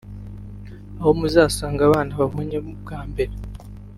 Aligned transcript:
aho 0.99 1.09
muzasanga 1.19 1.81
abana 1.89 2.11
mubonye 2.19 2.57
bwa 2.81 2.99
mbere 3.09 3.33